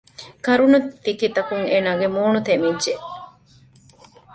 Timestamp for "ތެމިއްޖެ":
2.47-2.93